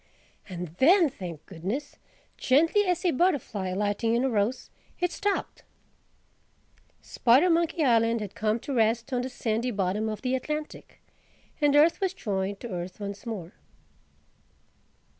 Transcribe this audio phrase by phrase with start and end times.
[0.49, 1.97] And then, thank goodness,
[2.35, 5.61] gently as a butterfly alighting on a rose, it stopped!
[7.03, 11.03] Spidermonkey Island had come to rest on the sandy bottom of the Atlantic,
[11.61, 13.53] and earth was joined to earth once more.